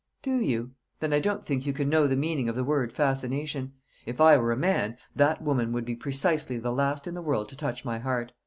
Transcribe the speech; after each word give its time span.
"Do 0.23 0.39
you? 0.39 0.71
Then 0.99 1.13
I 1.13 1.19
don't 1.19 1.45
think 1.45 1.63
you 1.67 1.73
can 1.73 1.87
know 1.87 2.07
the 2.07 2.15
meaning 2.15 2.49
of 2.49 2.55
the 2.55 2.63
word 2.63 2.91
'fascination.' 2.91 3.73
If 4.07 4.19
I 4.19 4.35
were 4.35 4.51
a 4.51 4.57
man, 4.57 4.97
that 5.15 5.43
woman 5.43 5.71
would 5.73 5.85
be 5.85 5.95
precisely 5.95 6.57
the 6.57 6.71
last 6.73 7.05
in 7.05 7.13
the 7.13 7.21
world 7.21 7.49
to 7.49 7.55
touch 7.55 7.85
my 7.85 7.99
heart. 7.99 8.31